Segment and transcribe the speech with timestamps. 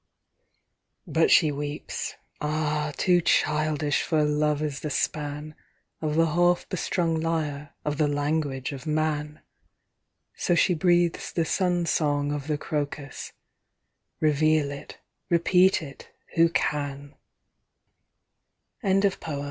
[1.05, 5.53] But she weeps— ah, too childish For love is the span
[6.01, 9.41] Of the half bestrung lyre Of the language of man;
[10.33, 13.33] So she breathes the sun song of the crocus,
[14.19, 14.97] reveal it,
[15.29, 16.09] repeat